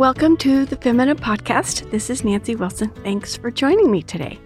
Welcome 0.00 0.38
to 0.38 0.64
the 0.64 0.76
Femina 0.76 1.14
Podcast. 1.14 1.90
This 1.90 2.08
is 2.08 2.24
Nancy 2.24 2.56
Wilson. 2.56 2.88
Thanks 3.04 3.36
for 3.36 3.50
joining 3.50 3.90
me 3.90 4.02
today. 4.02 4.38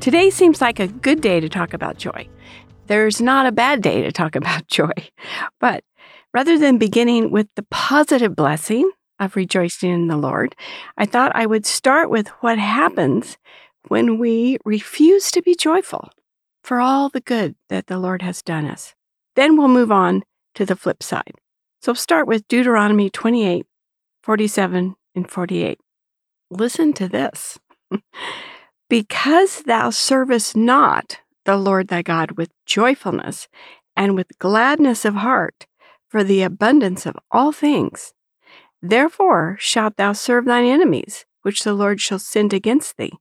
Today 0.00 0.28
seems 0.28 0.60
like 0.60 0.78
a 0.78 0.86
good 0.86 1.22
day 1.22 1.40
to 1.40 1.48
talk 1.48 1.72
about 1.72 1.96
joy. 1.96 2.28
There's 2.88 3.18
not 3.18 3.46
a 3.46 3.52
bad 3.52 3.80
day 3.80 4.02
to 4.02 4.12
talk 4.12 4.36
about 4.36 4.68
joy. 4.68 4.92
But 5.60 5.82
rather 6.34 6.58
than 6.58 6.76
beginning 6.76 7.30
with 7.30 7.48
the 7.56 7.62
positive 7.70 8.36
blessing 8.36 8.90
of 9.18 9.34
rejoicing 9.34 9.92
in 9.92 10.08
the 10.08 10.18
Lord, 10.18 10.54
I 10.98 11.06
thought 11.06 11.34
I 11.34 11.46
would 11.46 11.64
start 11.64 12.10
with 12.10 12.28
what 12.40 12.58
happens 12.58 13.38
when 13.88 14.18
we 14.18 14.58
refuse 14.66 15.30
to 15.30 15.40
be 15.40 15.54
joyful 15.54 16.10
for 16.62 16.82
all 16.82 17.08
the 17.08 17.22
good 17.22 17.54
that 17.70 17.86
the 17.86 17.96
Lord 17.96 18.20
has 18.20 18.42
done 18.42 18.66
us. 18.66 18.94
Then 19.36 19.56
we'll 19.56 19.68
move 19.68 19.90
on 19.90 20.22
to 20.54 20.66
the 20.66 20.76
flip 20.76 21.02
side. 21.02 21.32
So 21.80 21.94
start 21.94 22.26
with 22.26 22.46
Deuteronomy 22.46 23.08
28 23.08 23.64
47 24.22 24.94
and 25.14 25.30
48. 25.30 25.78
Listen 26.50 26.92
to 26.92 27.08
this. 27.08 27.58
because 28.88 29.62
thou 29.62 29.90
servest 29.90 30.56
not 30.56 31.18
the 31.44 31.56
Lord 31.56 31.88
thy 31.88 32.02
God 32.02 32.32
with 32.32 32.50
joyfulness 32.66 33.48
and 33.96 34.14
with 34.14 34.38
gladness 34.38 35.04
of 35.04 35.14
heart 35.14 35.66
for 36.08 36.22
the 36.22 36.42
abundance 36.42 37.06
of 37.06 37.16
all 37.30 37.52
things, 37.52 38.12
therefore 38.82 39.56
shalt 39.58 39.96
thou 39.96 40.12
serve 40.12 40.44
thine 40.44 40.66
enemies, 40.66 41.24
which 41.40 41.64
the 41.64 41.72
Lord 41.72 42.00
shall 42.00 42.18
send 42.18 42.52
against 42.52 42.98
thee, 42.98 43.12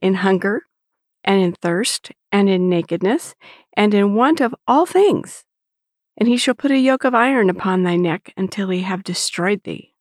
in 0.00 0.14
hunger, 0.14 0.62
and 1.24 1.42
in 1.42 1.52
thirst, 1.52 2.12
and 2.30 2.48
in 2.48 2.68
nakedness, 2.68 3.34
and 3.76 3.92
in 3.92 4.14
want 4.14 4.40
of 4.40 4.54
all 4.66 4.86
things. 4.86 5.44
And 6.16 6.28
he 6.28 6.36
shall 6.36 6.54
put 6.54 6.70
a 6.70 6.78
yoke 6.78 7.02
of 7.02 7.14
iron 7.14 7.50
upon 7.50 7.82
thy 7.82 7.96
neck 7.96 8.32
until 8.36 8.70
he 8.70 8.82
have 8.82 9.02
destroyed 9.02 9.62
thee. 9.64 9.92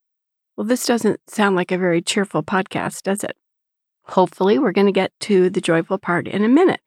Well, 0.58 0.66
this 0.66 0.86
doesn't 0.86 1.20
sound 1.30 1.56
like 1.56 1.72
a 1.72 1.78
very 1.78 2.02
cheerful 2.02 2.44
podcast, 2.44 3.03
does 3.03 3.23
it? 3.23 3.36
Hopefully, 4.08 4.58
we're 4.59 4.72
going 4.72 4.88
to 4.88 4.94
get 4.94 5.11
to 5.22 5.50
the 5.50 5.61
joyful 5.61 5.98
part 5.98 6.28
in 6.28 6.44
a 6.44 6.50
minute. 6.50 6.81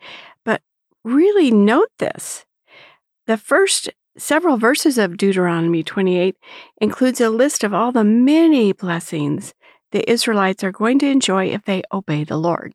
But 0.44 0.62
really 1.04 1.50
note 1.50 1.90
this. 1.98 2.46
The 3.26 3.36
first 3.36 3.90
several 4.16 4.56
verses 4.56 4.98
of 4.98 5.16
Deuteronomy 5.16 5.82
28 5.82 6.36
includes 6.80 7.20
a 7.20 7.30
list 7.30 7.62
of 7.62 7.74
all 7.74 7.92
the 7.92 8.04
many 8.04 8.72
blessings 8.72 9.54
the 9.92 10.08
Israelites 10.10 10.64
are 10.64 10.72
going 10.72 10.98
to 11.00 11.10
enjoy 11.10 11.46
if 11.46 11.64
they 11.64 11.82
obey 11.92 12.24
the 12.24 12.36
Lord. 12.36 12.72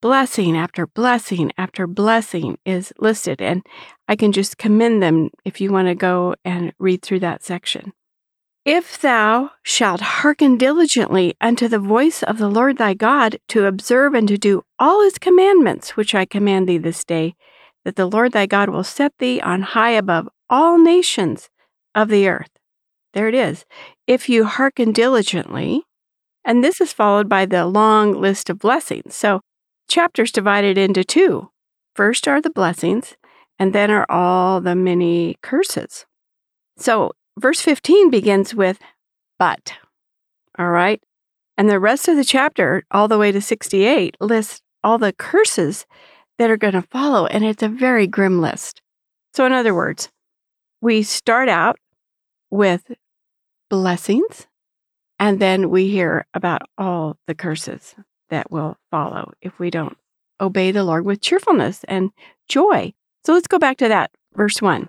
Blessing 0.00 0.56
after 0.56 0.86
blessing 0.86 1.50
after 1.56 1.86
blessing 1.86 2.58
is 2.66 2.92
listed, 2.98 3.40
and 3.40 3.64
I 4.06 4.16
can 4.16 4.32
just 4.32 4.58
commend 4.58 5.02
them 5.02 5.30
if 5.44 5.60
you 5.60 5.72
want 5.72 5.88
to 5.88 5.94
go 5.94 6.34
and 6.44 6.74
read 6.78 7.02
through 7.02 7.20
that 7.20 7.42
section. 7.42 7.92
If 8.64 8.98
thou 8.98 9.50
shalt 9.62 10.00
hearken 10.00 10.56
diligently 10.56 11.34
unto 11.38 11.68
the 11.68 11.78
voice 11.78 12.22
of 12.22 12.38
the 12.38 12.48
Lord 12.48 12.78
thy 12.78 12.94
God 12.94 13.38
to 13.48 13.66
observe 13.66 14.14
and 14.14 14.26
to 14.28 14.38
do 14.38 14.62
all 14.78 15.02
his 15.02 15.18
commandments 15.18 15.98
which 15.98 16.14
I 16.14 16.24
command 16.24 16.66
thee 16.66 16.78
this 16.78 17.04
day, 17.04 17.34
that 17.84 17.96
the 17.96 18.06
Lord 18.06 18.32
thy 18.32 18.46
God 18.46 18.70
will 18.70 18.82
set 18.82 19.12
thee 19.18 19.38
on 19.38 19.60
high 19.60 19.90
above 19.90 20.30
all 20.48 20.78
nations 20.78 21.50
of 21.94 22.08
the 22.08 22.26
earth. 22.26 22.48
There 23.12 23.28
it 23.28 23.34
is. 23.34 23.66
If 24.06 24.30
you 24.30 24.46
hearken 24.46 24.92
diligently, 24.92 25.82
and 26.42 26.64
this 26.64 26.80
is 26.80 26.92
followed 26.92 27.28
by 27.28 27.44
the 27.44 27.66
long 27.66 28.12
list 28.12 28.48
of 28.48 28.58
blessings. 28.58 29.14
So, 29.14 29.42
chapters 29.88 30.32
divided 30.32 30.78
into 30.78 31.04
two. 31.04 31.50
First 31.94 32.26
are 32.26 32.40
the 32.40 32.48
blessings, 32.48 33.14
and 33.58 33.74
then 33.74 33.90
are 33.90 34.06
all 34.08 34.62
the 34.62 34.74
many 34.74 35.36
curses. 35.42 36.06
So, 36.78 37.12
verse 37.38 37.60
15 37.60 38.10
begins 38.10 38.54
with 38.54 38.78
but. 39.38 39.74
All 40.58 40.70
right. 40.70 41.02
And 41.56 41.68
the 41.68 41.80
rest 41.80 42.08
of 42.08 42.16
the 42.16 42.24
chapter, 42.24 42.84
all 42.90 43.08
the 43.08 43.18
way 43.18 43.32
to 43.32 43.40
68, 43.40 44.16
lists 44.20 44.60
all 44.82 44.98
the 44.98 45.12
curses 45.12 45.86
that 46.38 46.50
are 46.50 46.56
going 46.56 46.74
to 46.74 46.82
follow. 46.82 47.26
And 47.26 47.44
it's 47.44 47.62
a 47.62 47.68
very 47.68 48.06
grim 48.06 48.40
list. 48.40 48.82
So, 49.32 49.46
in 49.46 49.52
other 49.52 49.74
words, 49.74 50.10
we 50.80 51.02
start 51.02 51.48
out 51.48 51.76
with 52.50 52.92
blessings, 53.70 54.46
and 55.18 55.40
then 55.40 55.70
we 55.70 55.88
hear 55.88 56.26
about 56.34 56.62
all 56.78 57.16
the 57.26 57.34
curses 57.34 57.94
that 58.28 58.50
will 58.50 58.76
follow 58.90 59.32
if 59.40 59.58
we 59.58 59.70
don't 59.70 59.96
obey 60.40 60.70
the 60.70 60.84
Lord 60.84 61.04
with 61.04 61.20
cheerfulness 61.20 61.84
and 61.84 62.10
joy. 62.48 62.92
So, 63.24 63.32
let's 63.32 63.48
go 63.48 63.58
back 63.58 63.78
to 63.78 63.88
that, 63.88 64.10
verse 64.34 64.60
1. 64.60 64.88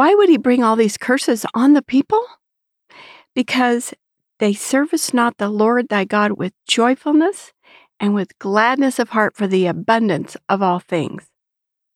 Why 0.00 0.14
would 0.14 0.30
he 0.30 0.38
bring 0.38 0.64
all 0.64 0.76
these 0.76 0.96
curses 0.96 1.44
on 1.52 1.74
the 1.74 1.82
people? 1.82 2.24
Because 3.34 3.92
they 4.38 4.54
service 4.54 5.12
not 5.12 5.36
the 5.36 5.50
Lord 5.50 5.88
thy 5.90 6.06
God 6.06 6.38
with 6.38 6.54
joyfulness 6.66 7.52
and 8.00 8.14
with 8.14 8.38
gladness 8.38 8.98
of 8.98 9.10
heart 9.10 9.36
for 9.36 9.46
the 9.46 9.66
abundance 9.66 10.38
of 10.48 10.62
all 10.62 10.78
things. 10.78 11.28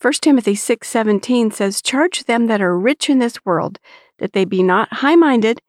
1 0.02 0.20
Timothy 0.20 0.54
6:17 0.54 1.50
says, 1.50 1.80
"Charge 1.80 2.24
them 2.24 2.46
that 2.46 2.60
are 2.60 2.78
rich 2.78 3.08
in 3.08 3.20
this 3.20 3.42
world 3.42 3.78
that 4.18 4.34
they 4.34 4.44
be 4.44 4.62
not 4.62 4.96
high-minded, 5.00 5.62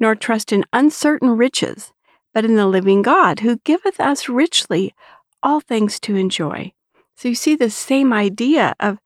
nor 0.00 0.14
trust 0.14 0.50
in 0.50 0.64
uncertain 0.72 1.36
riches, 1.36 1.92
but 2.32 2.46
in 2.46 2.56
the 2.56 2.66
living 2.66 3.02
God, 3.02 3.40
who 3.40 3.58
giveth 3.64 4.00
us 4.00 4.30
richly 4.30 4.94
all 5.42 5.60
things 5.60 6.00
to 6.00 6.16
enjoy." 6.16 6.72
So 7.16 7.28
you 7.28 7.34
see 7.34 7.54
the 7.54 7.68
same 7.68 8.14
idea 8.14 8.74
of 8.80 8.96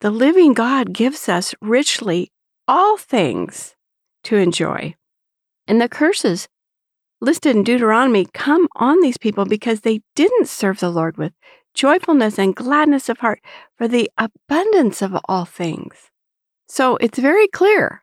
the 0.00 0.10
living 0.10 0.52
God 0.52 0.92
gives 0.92 1.28
us 1.28 1.54
richly 1.60 2.30
all 2.68 2.96
things 2.96 3.74
to 4.24 4.36
enjoy. 4.36 4.94
And 5.66 5.80
the 5.80 5.88
curses 5.88 6.48
listed 7.20 7.56
in 7.56 7.64
Deuteronomy 7.64 8.26
come 8.34 8.68
on 8.76 9.00
these 9.00 9.16
people 9.16 9.46
because 9.46 9.80
they 9.80 10.00
didn't 10.14 10.48
serve 10.48 10.80
the 10.80 10.90
Lord 10.90 11.16
with 11.16 11.32
joyfulness 11.74 12.38
and 12.38 12.54
gladness 12.54 13.08
of 13.08 13.18
heart 13.18 13.40
for 13.76 13.88
the 13.88 14.10
abundance 14.18 15.02
of 15.02 15.16
all 15.26 15.44
things. 15.44 16.10
So 16.68 16.96
it's 16.96 17.18
very 17.18 17.48
clear. 17.48 18.02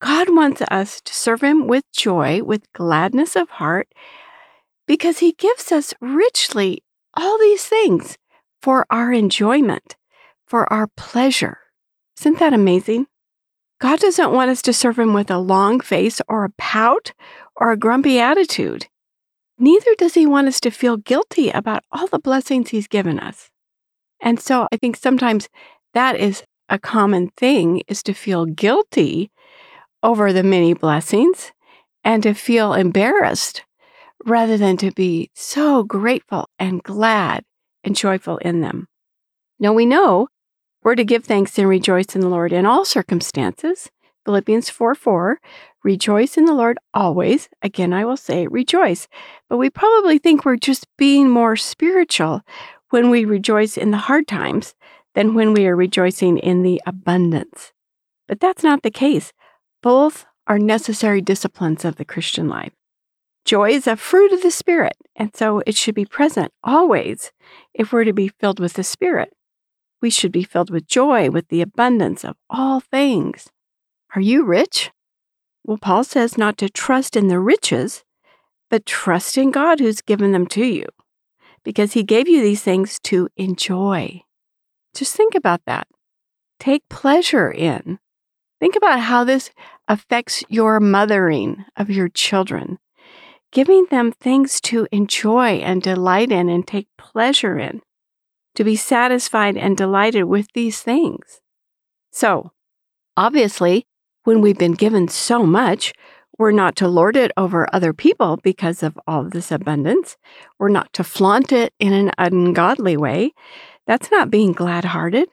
God 0.00 0.34
wants 0.34 0.62
us 0.70 1.00
to 1.02 1.14
serve 1.14 1.42
Him 1.42 1.66
with 1.66 1.84
joy, 1.92 2.42
with 2.42 2.72
gladness 2.72 3.36
of 3.36 3.48
heart, 3.50 3.88
because 4.86 5.18
He 5.18 5.32
gives 5.32 5.72
us 5.72 5.92
richly 6.00 6.82
all 7.14 7.38
these 7.38 7.64
things 7.64 8.16
for 8.62 8.86
our 8.90 9.12
enjoyment 9.12 9.96
for 10.48 10.70
our 10.72 10.88
pleasure. 10.96 11.58
Isn't 12.20 12.38
that 12.38 12.52
amazing? 12.52 13.06
God 13.80 14.00
doesn't 14.00 14.32
want 14.32 14.50
us 14.50 14.62
to 14.62 14.72
serve 14.72 14.98
Him 14.98 15.14
with 15.14 15.30
a 15.30 15.38
long 15.38 15.80
face 15.80 16.20
or 16.28 16.44
a 16.44 16.50
pout 16.58 17.12
or 17.56 17.70
a 17.70 17.76
grumpy 17.76 18.18
attitude. 18.18 18.86
Neither 19.58 19.94
does 19.96 20.14
He 20.14 20.26
want 20.26 20.48
us 20.48 20.60
to 20.60 20.70
feel 20.70 20.96
guilty 20.96 21.50
about 21.50 21.84
all 21.92 22.06
the 22.06 22.18
blessings 22.18 22.70
He's 22.70 22.88
given 22.88 23.20
us. 23.20 23.50
And 24.20 24.40
so 24.40 24.66
I 24.72 24.76
think 24.76 24.96
sometimes 24.96 25.48
that 25.94 26.16
is 26.16 26.42
a 26.68 26.78
common 26.78 27.30
thing 27.36 27.82
is 27.86 28.02
to 28.04 28.12
feel 28.12 28.46
guilty 28.46 29.30
over 30.02 30.32
the 30.32 30.42
many 30.42 30.74
blessings 30.74 31.52
and 32.04 32.22
to 32.22 32.34
feel 32.34 32.74
embarrassed 32.74 33.64
rather 34.24 34.56
than 34.56 34.76
to 34.78 34.90
be 34.92 35.30
so 35.34 35.82
grateful 35.82 36.48
and 36.58 36.82
glad 36.82 37.44
and 37.84 37.96
joyful 37.96 38.38
in 38.38 38.60
them. 38.60 38.86
Now 39.58 39.72
we 39.72 39.86
know 39.86 40.28
we're 40.82 40.94
to 40.94 41.04
give 41.04 41.24
thanks 41.24 41.58
and 41.58 41.68
rejoice 41.68 42.14
in 42.14 42.20
the 42.20 42.28
Lord 42.28 42.52
in 42.52 42.66
all 42.66 42.84
circumstances. 42.84 43.90
Philippians 44.24 44.70
4 44.70 44.94
4. 44.94 45.40
Rejoice 45.84 46.36
in 46.36 46.44
the 46.44 46.54
Lord 46.54 46.78
always. 46.92 47.48
Again, 47.62 47.92
I 47.92 48.04
will 48.04 48.16
say 48.16 48.46
rejoice. 48.46 49.08
But 49.48 49.56
we 49.56 49.70
probably 49.70 50.18
think 50.18 50.44
we're 50.44 50.56
just 50.56 50.86
being 50.96 51.30
more 51.30 51.56
spiritual 51.56 52.42
when 52.90 53.10
we 53.10 53.24
rejoice 53.24 53.76
in 53.76 53.90
the 53.90 53.98
hard 53.98 54.26
times 54.26 54.74
than 55.14 55.34
when 55.34 55.52
we 55.52 55.66
are 55.66 55.76
rejoicing 55.76 56.38
in 56.38 56.62
the 56.62 56.80
abundance. 56.86 57.72
But 58.26 58.40
that's 58.40 58.62
not 58.62 58.82
the 58.82 58.90
case. 58.90 59.32
Both 59.82 60.26
are 60.46 60.58
necessary 60.58 61.20
disciplines 61.20 61.84
of 61.84 61.96
the 61.96 62.04
Christian 62.04 62.48
life. 62.48 62.72
Joy 63.44 63.70
is 63.70 63.86
a 63.86 63.96
fruit 63.96 64.32
of 64.32 64.42
the 64.42 64.50
Spirit, 64.50 64.96
and 65.16 65.34
so 65.34 65.62
it 65.66 65.74
should 65.74 65.94
be 65.94 66.04
present 66.04 66.52
always 66.62 67.32
if 67.72 67.92
we're 67.92 68.04
to 68.04 68.12
be 68.12 68.28
filled 68.28 68.60
with 68.60 68.74
the 68.74 68.84
Spirit. 68.84 69.32
We 70.00 70.10
should 70.10 70.32
be 70.32 70.44
filled 70.44 70.70
with 70.70 70.86
joy, 70.86 71.30
with 71.30 71.48
the 71.48 71.60
abundance 71.60 72.24
of 72.24 72.36
all 72.48 72.80
things. 72.80 73.48
Are 74.14 74.20
you 74.20 74.44
rich? 74.44 74.90
Well, 75.64 75.78
Paul 75.78 76.04
says 76.04 76.38
not 76.38 76.56
to 76.58 76.70
trust 76.70 77.16
in 77.16 77.28
the 77.28 77.40
riches, 77.40 78.04
but 78.70 78.86
trust 78.86 79.36
in 79.36 79.50
God 79.50 79.80
who's 79.80 80.00
given 80.00 80.32
them 80.32 80.46
to 80.48 80.64
you, 80.64 80.86
because 81.64 81.92
he 81.92 82.02
gave 82.02 82.28
you 82.28 82.40
these 82.40 82.62
things 82.62 82.98
to 83.04 83.28
enjoy. 83.36 84.22
Just 84.94 85.16
think 85.16 85.34
about 85.34 85.62
that. 85.66 85.88
Take 86.60 86.88
pleasure 86.88 87.50
in. 87.50 87.98
Think 88.60 88.76
about 88.76 89.00
how 89.00 89.24
this 89.24 89.50
affects 89.86 90.42
your 90.48 90.80
mothering 90.80 91.64
of 91.76 91.90
your 91.90 92.08
children, 92.08 92.78
giving 93.52 93.86
them 93.90 94.12
things 94.12 94.60
to 94.62 94.86
enjoy 94.90 95.56
and 95.56 95.82
delight 95.82 96.32
in 96.32 96.48
and 96.48 96.66
take 96.66 96.88
pleasure 96.96 97.58
in 97.58 97.82
to 98.58 98.64
be 98.64 98.74
satisfied 98.74 99.56
and 99.56 99.76
delighted 99.76 100.24
with 100.24 100.48
these 100.52 100.82
things. 100.82 101.40
So, 102.10 102.50
obviously, 103.16 103.86
when 104.24 104.40
we've 104.40 104.58
been 104.58 104.74
given 104.74 105.06
so 105.06 105.46
much, 105.46 105.92
We're 106.38 106.52
not 106.52 106.76
to 106.76 106.86
lord 106.88 107.16
it 107.16 107.32
over 107.36 107.68
other 107.74 107.92
people 107.92 108.36
because 108.36 108.84
of 108.84 108.98
all 109.08 109.22
of 109.22 109.32
this 109.32 109.50
abundance. 109.50 110.16
We're 110.58 110.68
not 110.68 110.92
to 110.92 111.04
flaunt 111.04 111.50
it 111.50 111.74
in 111.80 111.92
an 111.92 112.12
ungodly 112.16 112.96
way. 112.96 113.32
That's 113.88 114.10
not 114.12 114.30
being 114.30 114.52
glad 114.52 114.84
hearted, 114.84 115.28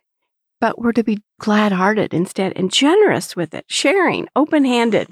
but 0.60 0.80
we're 0.80 0.94
to 0.94 1.04
be 1.04 1.22
glad 1.40 1.72
hearted 1.72 2.12
instead 2.14 2.54
and 2.56 2.72
generous 2.72 3.36
with 3.36 3.54
it, 3.54 3.66
sharing, 3.68 4.28
open 4.36 4.66
handed, 4.66 5.10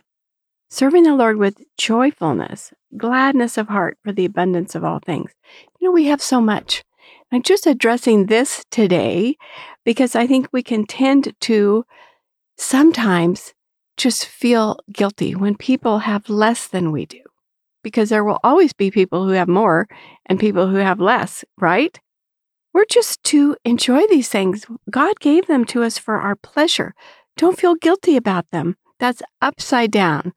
serving 0.68 1.04
the 1.04 1.16
Lord 1.16 1.38
with 1.38 1.62
joyfulness, 1.78 2.74
gladness 2.98 3.56
of 3.60 3.68
heart 3.68 4.00
for 4.04 4.12
the 4.12 4.26
abundance 4.26 4.74
of 4.74 4.84
all 4.84 5.00
things. 5.00 5.32
You 5.80 5.90
know, 5.90 5.92
we 5.92 6.06
have 6.06 6.24
so 6.24 6.42
much. 6.42 6.84
I'm 7.32 7.42
just 7.42 7.66
addressing 7.66 8.28
this 8.28 8.64
today 8.70 9.38
because 9.84 10.16
I 10.16 10.28
think 10.28 10.48
we 10.52 10.64
can 10.64 10.86
tend 10.86 11.34
to 11.42 11.86
sometimes 12.58 13.54
just 13.98 14.26
feel 14.26 14.78
guilty 14.92 15.36
when 15.36 15.56
people 15.56 16.00
have 16.00 16.30
less 16.30 16.68
than 16.68 16.92
we 16.92 17.06
do, 17.06 17.22
because 17.84 18.10
there 18.10 18.24
will 18.24 18.40
always 18.44 18.74
be 18.74 18.92
people 18.92 19.26
who 19.26 19.32
have 19.32 19.48
more 19.48 19.88
and 20.26 20.40
people 20.40 20.68
who 20.68 20.78
have 20.78 21.00
less, 21.00 21.44
right? 21.60 22.00
We're 22.74 22.86
just 22.86 23.24
to 23.26 23.56
enjoy 23.64 24.08
these 24.08 24.30
things. 24.30 24.66
God 24.90 25.20
gave 25.20 25.46
them 25.48 25.64
to 25.66 25.84
us 25.84 25.98
for 25.98 26.20
our 26.20 26.36
pleasure. 26.36 26.96
Don't 27.38 27.60
feel 27.60 27.76
guilty 27.76 28.16
about 28.18 28.50
them. 28.52 28.78
That's 29.00 29.22
upside 29.42 29.92
down. 29.92 30.34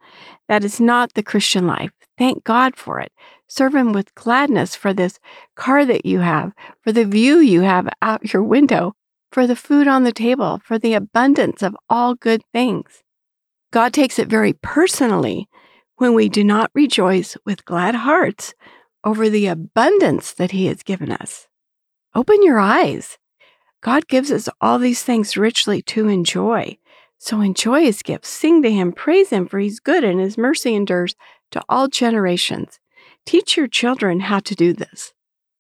That 0.49 0.65
is 0.65 0.81
not 0.81 1.15
the 1.15 1.23
Christian 1.23 1.67
life. 1.67 1.93
Thank 2.19 2.45
God 2.45 2.77
for 2.77 3.01
it. 3.01 3.13
Serve 3.47 3.75
Him 3.75 3.93
with 3.93 4.15
gladness 4.15 4.75
for 4.75 4.93
this 4.93 5.19
car 5.55 5.85
that 5.85 6.07
you 6.07 6.21
have, 6.21 6.53
for 6.81 6.93
the 6.93 7.05
view 7.05 7.39
you 7.39 7.61
have 7.61 7.89
out 8.03 8.33
your 8.33 8.43
window, 8.43 8.95
for 9.31 9.47
the 9.47 9.57
food 9.57 9.87
on 9.87 10.05
the 10.05 10.13
table, 10.13 10.61
for 10.65 10.79
the 10.79 10.95
abundance 10.95 11.63
of 11.63 11.77
all 11.89 12.15
good 12.15 12.43
things. 12.53 13.03
God 13.73 13.93
takes 13.93 14.19
it 14.19 14.29
very 14.29 14.55
personally 14.55 15.49
when 15.97 16.15
we 16.15 16.29
do 16.29 16.43
not 16.43 16.71
rejoice 16.75 17.37
with 17.45 17.65
glad 17.65 17.95
hearts 17.95 18.55
over 19.05 19.29
the 19.29 19.47
abundance 19.47 20.33
that 20.33 20.53
He 20.53 20.67
has 20.67 20.83
given 20.83 21.13
us. 21.13 21.49
Open 22.15 22.43
your 22.43 22.59
eyes. 22.59 23.19
God 23.83 24.09
gives 24.09 24.33
us 24.33 24.49
all 24.61 24.79
these 24.79 25.03
things 25.03 25.37
richly 25.37 25.83
to 25.83 26.09
enjoy. 26.09 26.79
So 27.19 27.41
enjoy 27.41 27.83
His 27.83 28.03
gifts, 28.03 28.29
sing 28.29 28.63
to 28.63 28.71
Him, 28.71 28.93
praise 28.93 29.31
Him, 29.31 29.47
for 29.47 29.59
He's 29.59 29.81
good 29.81 30.03
and 30.03 30.21
His 30.21 30.37
mercy 30.37 30.75
endures 30.75 31.15
to 31.51 31.63
all 31.69 31.89
generations. 31.89 32.79
Teach 33.25 33.57
your 33.57 33.69
children 33.69 34.21
how 34.21 34.41
to 34.41 34.55
do 34.55 34.73
this. 34.73 35.13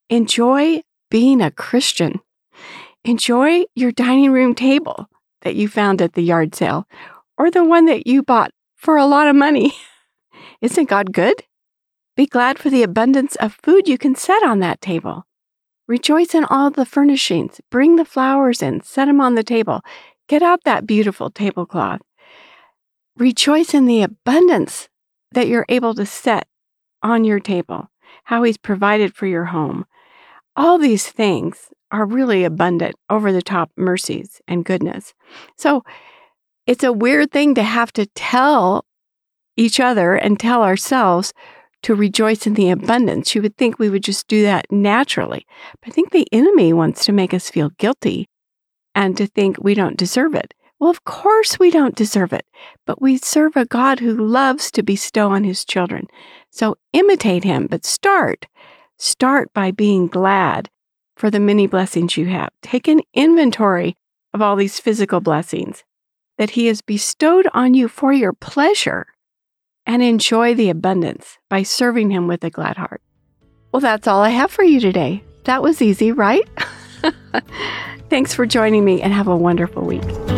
Enjoy 0.08 0.82
being 1.10 1.40
a 1.40 1.50
Christian. 1.50 2.20
Enjoy 3.04 3.64
your 3.74 3.92
dining 3.92 4.32
room 4.32 4.54
table 4.54 5.08
that 5.42 5.56
you 5.56 5.68
found 5.68 6.02
at 6.02 6.14
the 6.14 6.22
yard 6.22 6.54
sale 6.54 6.86
or 7.38 7.50
the 7.50 7.64
one 7.64 7.86
that 7.86 8.06
you 8.06 8.22
bought 8.22 8.50
for 8.74 8.96
a 8.96 9.06
lot 9.06 9.28
of 9.28 9.36
money. 9.36 9.72
Isn't 10.60 10.88
God 10.88 11.12
good? 11.12 11.42
Be 12.16 12.26
glad 12.26 12.58
for 12.58 12.70
the 12.70 12.82
abundance 12.82 13.36
of 13.36 13.58
food 13.62 13.88
you 13.88 13.98
can 13.98 14.14
set 14.14 14.42
on 14.42 14.60
that 14.60 14.80
table. 14.80 15.26
Rejoice 15.86 16.34
in 16.34 16.44
all 16.44 16.70
the 16.70 16.86
furnishings. 16.86 17.60
Bring 17.70 17.96
the 17.96 18.04
flowers 18.04 18.62
in, 18.62 18.82
set 18.82 19.04
them 19.04 19.20
on 19.20 19.34
the 19.34 19.44
table. 19.44 19.82
Get 20.28 20.42
out 20.42 20.64
that 20.64 20.86
beautiful 20.86 21.30
tablecloth. 21.30 22.00
Rejoice 23.16 23.72
in 23.72 23.86
the 23.86 24.02
abundance 24.02 24.88
that 25.36 25.48
you're 25.48 25.66
able 25.68 25.92
to 25.92 26.06
set 26.06 26.48
on 27.02 27.22
your 27.22 27.38
table, 27.38 27.90
how 28.24 28.42
He's 28.42 28.56
provided 28.56 29.14
for 29.14 29.26
your 29.26 29.44
home. 29.44 29.84
All 30.56 30.78
these 30.78 31.06
things 31.06 31.68
are 31.92 32.06
really 32.06 32.42
abundant, 32.42 32.94
over 33.10 33.30
the 33.30 33.42
top 33.42 33.70
mercies 33.76 34.40
and 34.48 34.64
goodness. 34.64 35.12
So 35.58 35.84
it's 36.66 36.82
a 36.82 36.92
weird 36.92 37.32
thing 37.32 37.54
to 37.54 37.62
have 37.62 37.92
to 37.92 38.06
tell 38.06 38.86
each 39.58 39.78
other 39.78 40.14
and 40.14 40.40
tell 40.40 40.62
ourselves 40.62 41.34
to 41.82 41.94
rejoice 41.94 42.46
in 42.46 42.54
the 42.54 42.70
abundance. 42.70 43.34
You 43.34 43.42
would 43.42 43.58
think 43.58 43.78
we 43.78 43.90
would 43.90 44.02
just 44.02 44.28
do 44.28 44.42
that 44.42 44.64
naturally. 44.72 45.46
But 45.82 45.90
I 45.90 45.92
think 45.92 46.12
the 46.12 46.26
enemy 46.32 46.72
wants 46.72 47.04
to 47.04 47.12
make 47.12 47.34
us 47.34 47.50
feel 47.50 47.70
guilty 47.76 48.26
and 48.94 49.18
to 49.18 49.26
think 49.26 49.58
we 49.60 49.74
don't 49.74 49.98
deserve 49.98 50.34
it. 50.34 50.54
Well, 50.78 50.90
of 50.90 51.04
course 51.04 51.58
we 51.58 51.70
don't 51.70 51.94
deserve 51.94 52.32
it, 52.32 52.46
but 52.84 53.00
we 53.00 53.16
serve 53.16 53.56
a 53.56 53.64
God 53.64 54.00
who 54.00 54.14
loves 54.14 54.70
to 54.72 54.82
bestow 54.82 55.30
on 55.30 55.44
his 55.44 55.64
children. 55.64 56.06
So 56.50 56.76
imitate 56.92 57.44
him, 57.44 57.66
but 57.66 57.84
start. 57.84 58.46
Start 58.98 59.52
by 59.52 59.70
being 59.70 60.06
glad 60.06 60.68
for 61.16 61.30
the 61.30 61.40
many 61.40 61.66
blessings 61.66 62.16
you 62.16 62.26
have. 62.26 62.50
Take 62.62 62.88
an 62.88 63.00
inventory 63.14 63.96
of 64.34 64.42
all 64.42 64.56
these 64.56 64.78
physical 64.78 65.20
blessings 65.20 65.82
that 66.38 66.50
He 66.50 66.66
has 66.66 66.82
bestowed 66.82 67.48
on 67.54 67.74
you 67.74 67.88
for 67.88 68.12
your 68.12 68.32
pleasure 68.32 69.06
and 69.86 70.02
enjoy 70.02 70.54
the 70.54 70.70
abundance 70.70 71.38
by 71.48 71.62
serving 71.62 72.10
Him 72.10 72.26
with 72.26 72.44
a 72.44 72.50
glad 72.50 72.76
heart. 72.76 73.00
Well, 73.72 73.80
that's 73.80 74.06
all 74.06 74.20
I 74.20 74.30
have 74.30 74.50
for 74.50 74.62
you 74.62 74.80
today. 74.80 75.22
That 75.44 75.62
was 75.62 75.80
easy, 75.80 76.12
right? 76.12 76.46
Thanks 78.10 78.34
for 78.34 78.46
joining 78.46 78.84
me 78.84 79.00
and 79.02 79.12
have 79.12 79.28
a 79.28 79.36
wonderful 79.36 79.84
week. 79.84 80.35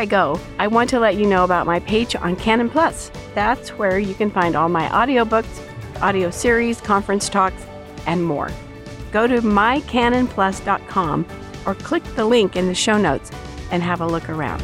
I 0.00 0.06
go, 0.06 0.40
I 0.58 0.66
want 0.66 0.88
to 0.90 0.98
let 0.98 1.16
you 1.16 1.26
know 1.26 1.44
about 1.44 1.66
my 1.66 1.78
page 1.80 2.16
on 2.16 2.34
Canon 2.34 2.70
Plus. 2.70 3.10
That's 3.34 3.68
where 3.76 3.98
you 3.98 4.14
can 4.14 4.30
find 4.30 4.56
all 4.56 4.70
my 4.70 4.88
audiobooks, 4.88 5.60
audio 6.00 6.30
series, 6.30 6.80
conference 6.80 7.28
talks, 7.28 7.66
and 8.06 8.24
more 8.24 8.50
go 9.12 9.26
to 9.26 9.42
mycanonplus.com 9.42 11.26
or 11.66 11.74
click 11.74 12.04
the 12.14 12.24
link 12.24 12.56
in 12.56 12.66
the 12.66 12.74
show 12.74 12.96
notes 12.96 13.30
and 13.70 13.82
have 13.82 14.00
a 14.00 14.06
look 14.06 14.28
around. 14.30 14.62